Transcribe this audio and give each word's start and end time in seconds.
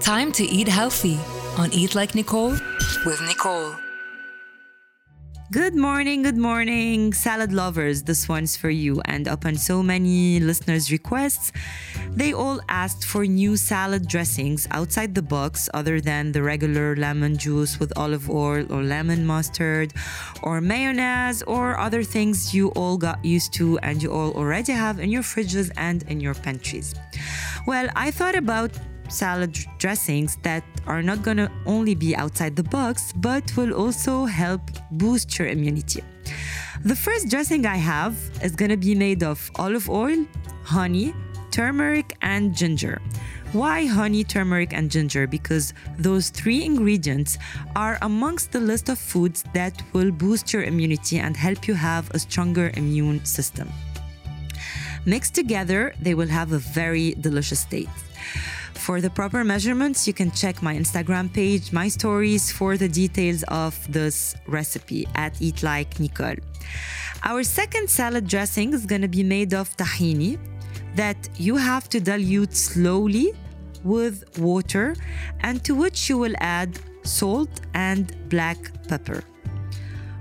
Time 0.00 0.32
to 0.32 0.44
eat 0.44 0.66
healthy 0.66 1.18
on 1.58 1.70
Eat 1.74 1.94
Like 1.94 2.14
Nicole 2.14 2.56
with 3.04 3.20
Nicole. 3.28 3.74
Good 5.52 5.74
morning, 5.74 6.22
good 6.22 6.38
morning, 6.38 7.12
salad 7.12 7.52
lovers. 7.52 8.04
This 8.04 8.26
one's 8.26 8.56
for 8.56 8.70
you. 8.70 9.02
And 9.04 9.28
upon 9.28 9.56
so 9.56 9.82
many 9.82 10.40
listeners' 10.40 10.90
requests, 10.90 11.52
they 12.08 12.32
all 12.32 12.60
asked 12.70 13.04
for 13.04 13.26
new 13.26 13.56
salad 13.58 14.08
dressings 14.08 14.66
outside 14.70 15.14
the 15.14 15.22
box 15.22 15.68
other 15.74 16.00
than 16.00 16.32
the 16.32 16.42
regular 16.42 16.96
lemon 16.96 17.36
juice 17.36 17.78
with 17.78 17.92
olive 17.98 18.30
oil 18.30 18.64
or 18.72 18.82
lemon 18.82 19.26
mustard 19.26 19.92
or 20.42 20.62
mayonnaise 20.62 21.42
or 21.42 21.78
other 21.78 22.02
things 22.02 22.54
you 22.54 22.68
all 22.68 22.96
got 22.96 23.22
used 23.22 23.52
to 23.54 23.78
and 23.80 24.02
you 24.02 24.10
all 24.10 24.32
already 24.32 24.72
have 24.72 24.98
in 24.98 25.10
your 25.10 25.22
fridges 25.22 25.70
and 25.76 26.04
in 26.04 26.20
your 26.20 26.34
pantries. 26.34 26.94
Well, 27.66 27.88
I 27.94 28.10
thought 28.10 28.34
about 28.34 28.70
salad 29.10 29.56
dressings 29.78 30.36
that 30.42 30.64
are 30.86 31.02
not 31.02 31.22
going 31.22 31.36
to 31.36 31.50
only 31.66 31.94
be 31.94 32.16
outside 32.16 32.56
the 32.56 32.62
box, 32.62 33.12
but 33.16 33.56
will 33.56 33.72
also 33.74 34.24
help 34.24 34.62
boost 34.92 35.38
your 35.38 35.48
immunity. 35.48 36.02
The 36.84 36.96
first 36.96 37.28
dressing 37.28 37.66
I 37.66 37.76
have 37.76 38.16
is 38.42 38.56
going 38.56 38.70
to 38.70 38.76
be 38.76 38.94
made 38.94 39.22
of 39.22 39.50
olive 39.56 39.90
oil, 39.90 40.26
honey, 40.64 41.14
turmeric, 41.50 42.16
and 42.22 42.54
ginger. 42.54 43.00
Why 43.52 43.84
honey, 43.84 44.22
turmeric, 44.22 44.72
and 44.72 44.88
ginger? 44.88 45.26
Because 45.26 45.74
those 45.98 46.30
three 46.30 46.64
ingredients 46.64 47.36
are 47.74 47.98
amongst 48.00 48.52
the 48.52 48.60
list 48.60 48.88
of 48.88 48.98
foods 48.98 49.44
that 49.54 49.82
will 49.92 50.12
boost 50.12 50.52
your 50.52 50.62
immunity 50.62 51.18
and 51.18 51.36
help 51.36 51.66
you 51.66 51.74
have 51.74 52.08
a 52.12 52.18
stronger 52.20 52.70
immune 52.76 53.24
system. 53.24 53.68
Mixed 55.04 55.34
together, 55.34 55.94
they 56.00 56.14
will 56.14 56.28
have 56.28 56.52
a 56.52 56.58
very 56.58 57.14
delicious 57.20 57.64
taste. 57.64 57.90
For 58.80 59.02
the 59.02 59.10
proper 59.10 59.44
measurements, 59.44 60.06
you 60.08 60.14
can 60.14 60.30
check 60.30 60.62
my 60.62 60.74
Instagram 60.74 61.30
page, 61.32 61.70
my 61.70 61.86
stories 61.86 62.50
for 62.50 62.78
the 62.78 62.88
details 62.88 63.44
of 63.48 63.76
this 63.92 64.34
recipe 64.46 65.06
at 65.14 65.40
Eat 65.40 65.62
Like 65.62 66.00
Nicole. 66.00 66.36
Our 67.22 67.42
second 67.44 67.90
salad 67.90 68.26
dressing 68.26 68.72
is 68.72 68.86
going 68.86 69.02
to 69.02 69.08
be 69.08 69.22
made 69.22 69.52
of 69.52 69.68
tahini 69.76 70.38
that 70.96 71.28
you 71.36 71.56
have 71.56 71.90
to 71.90 72.00
dilute 72.00 72.56
slowly 72.56 73.34
with 73.84 74.24
water 74.38 74.96
and 75.40 75.62
to 75.64 75.74
which 75.74 76.08
you 76.08 76.16
will 76.16 76.34
add 76.38 76.78
salt 77.02 77.60
and 77.74 78.16
black 78.30 78.58
pepper. 78.88 79.22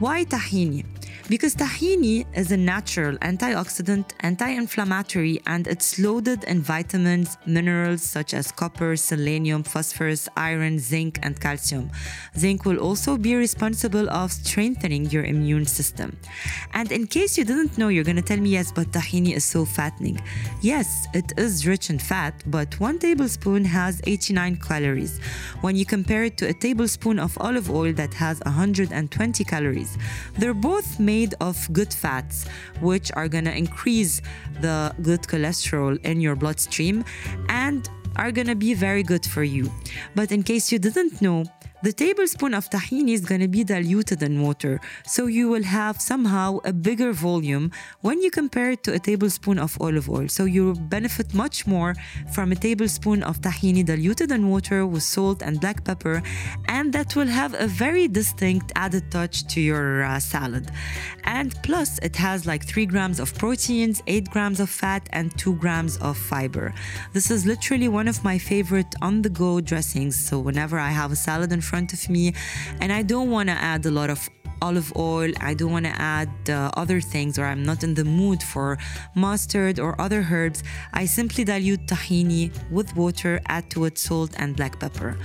Why 0.00 0.24
tahini? 0.24 0.89
Because 1.30 1.54
tahini 1.54 2.26
is 2.34 2.50
a 2.50 2.56
natural 2.56 3.16
antioxidant, 3.18 4.04
anti 4.18 4.48
inflammatory, 4.48 5.40
and 5.46 5.68
it's 5.68 5.96
loaded 5.96 6.42
in 6.42 6.60
vitamins, 6.60 7.38
minerals 7.46 8.02
such 8.02 8.34
as 8.34 8.50
copper, 8.50 8.96
selenium, 8.96 9.62
phosphorus, 9.62 10.28
iron, 10.36 10.80
zinc, 10.80 11.20
and 11.22 11.40
calcium. 11.40 11.88
Zinc 12.36 12.64
will 12.64 12.78
also 12.78 13.16
be 13.16 13.36
responsible 13.36 14.10
of 14.10 14.32
strengthening 14.32 15.08
your 15.10 15.22
immune 15.22 15.66
system. 15.66 16.16
And 16.74 16.90
in 16.90 17.06
case 17.06 17.38
you 17.38 17.44
didn't 17.44 17.78
know, 17.78 17.86
you're 17.86 18.02
gonna 18.02 18.22
tell 18.22 18.38
me, 18.38 18.50
yes, 18.50 18.72
but 18.72 18.88
tahini 18.90 19.36
is 19.36 19.44
so 19.44 19.64
fattening. 19.64 20.20
Yes, 20.62 21.06
it 21.14 21.32
is 21.38 21.64
rich 21.64 21.90
in 21.90 22.00
fat, 22.00 22.34
but 22.48 22.80
one 22.80 22.98
tablespoon 22.98 23.64
has 23.66 24.00
89 24.04 24.56
calories. 24.56 25.20
When 25.60 25.76
you 25.76 25.86
compare 25.86 26.24
it 26.24 26.36
to 26.38 26.48
a 26.48 26.52
tablespoon 26.52 27.20
of 27.20 27.38
olive 27.38 27.70
oil 27.70 27.92
that 27.92 28.14
has 28.14 28.40
120 28.46 29.44
calories, 29.44 29.96
they're 30.36 30.54
both 30.54 30.98
made 30.98 31.19
made 31.20 31.34
of 31.40 31.56
good 31.72 31.92
fats, 31.92 32.46
which 32.80 33.12
are 33.12 33.28
to 33.44 33.56
increase 33.64 34.22
the 34.60 34.78
good 35.02 35.22
cholesterol 35.30 35.94
in 36.10 36.20
your 36.20 36.36
bloodstream 36.36 37.04
and 37.48 37.88
are 38.16 38.32
to 38.46 38.58
be 38.68 38.72
very 38.74 39.02
good 39.02 39.24
for 39.34 39.44
you. 39.44 39.70
But 40.14 40.32
in 40.32 40.42
case 40.42 40.72
you 40.72 40.78
didn't 40.78 41.20
know, 41.20 41.44
the 41.82 41.92
tablespoon 41.92 42.52
of 42.52 42.68
tahini 42.68 43.14
is 43.14 43.24
going 43.24 43.40
to 43.40 43.48
be 43.48 43.64
diluted 43.64 44.22
in 44.22 44.42
water, 44.42 44.80
so 45.06 45.26
you 45.26 45.48
will 45.48 45.62
have 45.62 46.00
somehow 46.00 46.58
a 46.64 46.72
bigger 46.72 47.12
volume 47.12 47.70
when 48.02 48.20
you 48.20 48.30
compare 48.30 48.72
it 48.72 48.82
to 48.84 48.92
a 48.92 48.98
tablespoon 48.98 49.58
of 49.58 49.80
olive 49.80 50.10
oil. 50.10 50.28
So 50.28 50.44
you 50.44 50.66
will 50.66 50.74
benefit 50.74 51.32
much 51.32 51.66
more 51.66 51.94
from 52.34 52.52
a 52.52 52.54
tablespoon 52.54 53.22
of 53.22 53.40
tahini 53.40 53.84
diluted 53.84 54.30
in 54.30 54.50
water 54.50 54.86
with 54.86 55.02
salt 55.02 55.42
and 55.42 55.58
black 55.58 55.82
pepper, 55.84 56.22
and 56.68 56.92
that 56.92 57.16
will 57.16 57.28
have 57.28 57.54
a 57.54 57.66
very 57.66 58.08
distinct 58.08 58.72
added 58.76 59.10
touch 59.10 59.46
to 59.48 59.60
your 59.60 60.04
uh, 60.04 60.18
salad. 60.18 60.70
And 61.24 61.54
plus, 61.62 61.98
it 62.00 62.16
has 62.16 62.44
like 62.44 62.66
3 62.66 62.86
grams 62.86 63.20
of 63.20 63.34
proteins, 63.38 64.02
8 64.06 64.30
grams 64.30 64.60
of 64.60 64.68
fat, 64.68 65.08
and 65.12 65.36
2 65.38 65.54
grams 65.54 65.96
of 65.98 66.18
fiber. 66.18 66.74
This 67.12 67.30
is 67.30 67.46
literally 67.46 67.88
one 67.88 68.08
of 68.08 68.22
my 68.22 68.36
favorite 68.36 68.94
on 69.00 69.22
the 69.22 69.30
go 69.30 69.60
dressings. 69.60 70.16
So 70.16 70.38
whenever 70.38 70.78
I 70.78 70.90
have 70.90 71.12
a 71.12 71.16
salad 71.16 71.52
in 71.52 71.60
front 71.70 71.92
of 71.92 72.10
me. 72.10 72.24
And 72.80 72.92
I 72.92 73.02
don't 73.02 73.30
want 73.30 73.48
to 73.52 73.56
add 73.72 73.86
a 73.86 73.92
lot 74.00 74.10
of 74.10 74.28
olive 74.62 74.92
oil. 74.96 75.32
I 75.40 75.54
don't 75.54 75.72
want 75.72 75.86
to 75.86 76.00
add 76.00 76.30
uh, 76.48 76.70
other 76.76 77.00
things, 77.00 77.38
or 77.38 77.44
I'm 77.44 77.62
not 77.62 77.82
in 77.82 77.94
the 77.94 78.04
mood 78.04 78.42
for 78.42 78.78
mustard 79.14 79.78
or 79.78 80.00
other 80.00 80.26
herbs. 80.30 80.62
I 80.92 81.06
simply 81.06 81.44
dilute 81.44 81.86
tahini 81.86 82.52
with 82.70 82.94
water, 82.96 83.40
add 83.46 83.70
to 83.70 83.84
it 83.84 83.98
salt 83.98 84.34
and 84.36 84.56
black 84.56 84.78
pepper. 84.78 85.16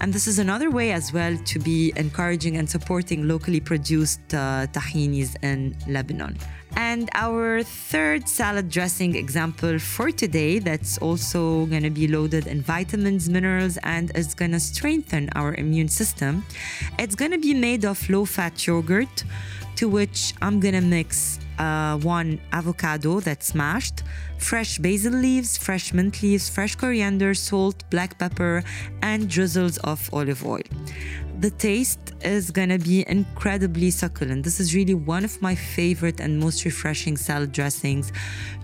And 0.00 0.12
this 0.12 0.26
is 0.26 0.38
another 0.38 0.70
way 0.70 0.92
as 0.92 1.12
well 1.12 1.36
to 1.36 1.58
be 1.58 1.92
encouraging 1.96 2.56
and 2.56 2.68
supporting 2.68 3.26
locally 3.26 3.60
produced 3.60 4.34
uh, 4.34 4.66
tahinis 4.72 5.36
in 5.42 5.76
Lebanon. 5.88 6.36
And 6.78 7.08
our 7.14 7.62
third 7.62 8.28
salad 8.28 8.68
dressing 8.68 9.16
example 9.16 9.78
for 9.78 10.10
today 10.10 10.58
that's 10.58 10.98
also 10.98 11.64
going 11.66 11.84
to 11.84 11.90
be 11.90 12.06
loaded 12.06 12.46
in 12.46 12.60
vitamins, 12.60 13.30
minerals, 13.30 13.78
and 13.82 14.12
is 14.14 14.34
going 14.34 14.50
to 14.50 14.60
strengthen 14.60 15.30
our 15.34 15.54
immune 15.54 15.88
system. 15.88 16.44
It's 16.98 17.14
going 17.14 17.30
to 17.30 17.38
be 17.38 17.54
made 17.54 17.86
of 17.86 18.10
low 18.10 18.26
fat 18.26 18.66
yogurt, 18.66 18.75
to 19.76 19.88
which 19.88 20.32
I'm 20.40 20.60
to 20.74 20.80
mix 20.80 21.38
uh, 21.58 21.98
one 21.98 22.40
avocado 22.52 23.20
that's 23.20 23.54
mashed, 23.54 24.02
fresh 24.38 24.78
basil 24.78 25.12
leaves, 25.12 25.56
fresh 25.56 25.92
mint 25.92 26.22
leaves, 26.22 26.48
fresh 26.48 26.74
coriander, 26.76 27.34
salt, 27.34 27.84
black 27.90 28.18
pepper, 28.18 28.62
and 29.02 29.28
drizzles 29.28 29.78
of 29.78 30.08
olive 30.12 30.44
oil 30.44 30.62
the 31.40 31.50
taste 31.50 32.14
is 32.22 32.50
gonna 32.50 32.78
be 32.78 33.04
incredibly 33.08 33.90
succulent. 33.90 34.42
This 34.42 34.58
is 34.58 34.74
really 34.74 34.94
one 34.94 35.24
of 35.24 35.40
my 35.42 35.54
favorite 35.54 36.18
and 36.18 36.40
most 36.40 36.64
refreshing 36.64 37.16
salad 37.16 37.52
dressings. 37.52 38.10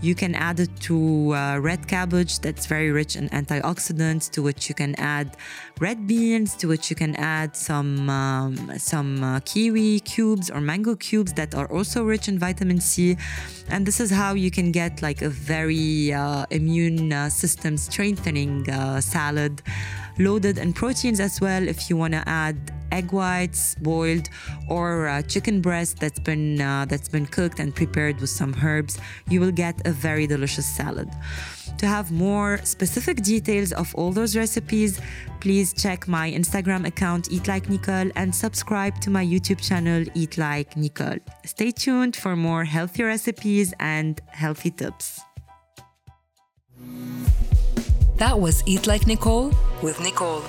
You 0.01 0.15
can 0.15 0.35
add 0.35 0.59
it 0.59 0.75
to 0.89 1.35
uh, 1.35 1.59
red 1.59 1.87
cabbage 1.87 2.39
that's 2.39 2.67
very 2.67 2.91
rich 2.91 3.15
in 3.17 3.29
antioxidants, 3.29 4.31
to 4.31 4.43
which 4.43 4.69
you 4.69 4.75
can 4.75 4.95
add 4.97 5.37
red 5.81 6.07
beans, 6.07 6.57
to 6.57 6.67
which 6.67 6.89
you 6.89 6.97
can 6.97 7.15
add 7.17 7.55
some 7.55 8.09
um, 8.09 8.57
some 8.79 9.23
uh, 9.23 9.41
kiwi 9.41 10.01
cubes 10.01 10.51
or 10.51 10.61
mango 10.61 10.97
cubes 10.97 11.33
that 11.35 11.55
are 11.55 11.71
also 11.71 12.03
rich 12.05 12.27
in 12.29 12.39
vitamin 12.39 12.81
C. 12.81 13.17
And 13.69 13.85
this 13.87 14.01
is 14.01 14.11
how 14.11 14.33
you 14.35 14.51
can 14.51 14.73
get 14.73 15.03
like 15.03 15.21
a 15.23 15.29
very 15.29 15.62
uh, 15.69 16.47
immune 16.51 17.13
uh, 17.13 17.29
system 17.29 17.77
strengthening 17.77 18.69
uh, 18.71 19.01
salad 19.01 19.63
loaded 20.19 20.59
in 20.59 20.73
proteins 20.73 21.21
as 21.21 21.41
well. 21.41 21.67
If 21.67 21.89
you 21.89 21.97
want 21.97 22.15
to 22.15 22.23
add 22.29 22.73
egg 22.93 23.13
whites 23.13 23.75
boiled 23.77 24.29
or 24.69 25.09
uh, 25.09 25.23
chicken 25.23 25.61
breast 25.61 25.99
that's 25.99 26.21
been 26.21 26.61
uh, 26.61 26.85
that's 26.85 27.09
been 27.09 27.27
cooked 27.27 27.59
and 27.59 27.75
prepared 27.75 28.21
with 28.21 28.31
some 28.31 28.55
herbs 28.63 28.99
you 29.31 29.41
will 29.41 29.51
get 29.51 29.75
a 29.87 29.93
very 29.93 30.27
delicious 30.27 30.67
salad. 30.67 31.09
To 31.79 31.87
have 31.87 32.13
more 32.13 32.61
specific 32.65 33.23
details 33.23 33.73
of 33.73 33.93
all 33.95 34.13
those 34.13 34.37
recipes 34.37 35.01
please 35.41 35.73
check 35.73 36.07
my 36.07 36.31
instagram 36.31 36.87
account 36.87 37.33
eat 37.33 37.49
like 37.49 37.69
nicole 37.69 38.11
and 38.15 38.33
subscribe 38.35 39.01
to 39.01 39.11
my 39.11 39.25
youtube 39.25 39.61
channel 39.67 40.05
eat 40.15 40.37
like 40.37 40.77
nicole. 40.77 41.19
Stay 41.47 41.71
tuned 41.71 42.15
for 42.15 42.37
more 42.37 42.65
healthy 42.65 43.03
recipes 43.03 43.73
and 43.81 44.21
healthy 44.29 44.71
tips 44.71 45.23
that 48.17 48.39
was 48.39 48.63
Eat 48.67 48.87
Like 48.87 49.07
Nicole 49.07 49.53
with 49.83 50.01
Nicole. 50.01 50.43